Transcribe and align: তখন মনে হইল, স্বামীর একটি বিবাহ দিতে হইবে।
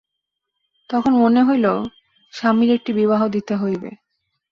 তখন 0.89 1.13
মনে 1.13 1.41
হইল, 1.43 1.65
স্বামীর 2.33 2.69
একটি 2.73 2.91
বিবাহ 2.93 3.21
দিতে 3.27 3.53
হইবে। 3.55 3.89